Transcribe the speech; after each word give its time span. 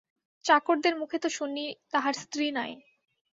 চাকরদের 0.45 0.93
মুখে 0.95 1.17
তো 1.19 1.29
শুনি, 1.29 1.63
তাঁহার 1.91 2.15
স্ত্রী 2.23 2.45
নাই। 2.51 2.71